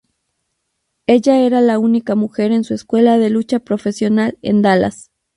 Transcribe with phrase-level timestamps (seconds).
[1.05, 5.11] Ella era la única mujer en su escuela de lucha profesional en Dallas.